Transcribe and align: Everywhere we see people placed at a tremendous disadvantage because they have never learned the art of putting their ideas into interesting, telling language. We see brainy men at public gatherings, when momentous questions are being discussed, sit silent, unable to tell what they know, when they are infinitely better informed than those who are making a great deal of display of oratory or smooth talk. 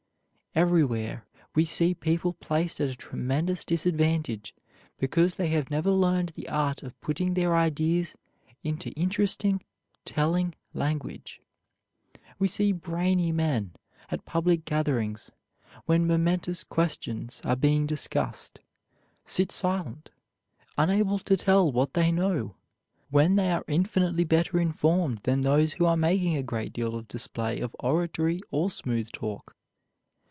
Everywhere 0.53 1.25
we 1.55 1.63
see 1.63 1.93
people 1.93 2.33
placed 2.33 2.81
at 2.81 2.89
a 2.89 2.95
tremendous 2.97 3.63
disadvantage 3.63 4.53
because 4.99 5.35
they 5.35 5.47
have 5.47 5.71
never 5.71 5.89
learned 5.91 6.33
the 6.35 6.49
art 6.49 6.83
of 6.83 6.99
putting 6.99 7.35
their 7.35 7.55
ideas 7.55 8.17
into 8.61 8.89
interesting, 8.91 9.63
telling 10.03 10.53
language. 10.73 11.39
We 12.37 12.49
see 12.49 12.73
brainy 12.73 13.31
men 13.31 13.75
at 14.09 14.25
public 14.25 14.65
gatherings, 14.65 15.31
when 15.85 16.05
momentous 16.05 16.65
questions 16.65 17.39
are 17.45 17.55
being 17.55 17.87
discussed, 17.87 18.59
sit 19.25 19.53
silent, 19.53 20.09
unable 20.77 21.19
to 21.19 21.37
tell 21.37 21.71
what 21.71 21.93
they 21.93 22.11
know, 22.11 22.57
when 23.09 23.37
they 23.37 23.51
are 23.51 23.63
infinitely 23.69 24.25
better 24.25 24.59
informed 24.59 25.19
than 25.19 25.39
those 25.43 25.71
who 25.71 25.85
are 25.85 25.95
making 25.95 26.35
a 26.35 26.43
great 26.43 26.73
deal 26.73 26.93
of 26.95 27.07
display 27.07 27.61
of 27.61 27.73
oratory 27.79 28.41
or 28.51 28.69
smooth 28.69 29.09
talk. 29.13 29.55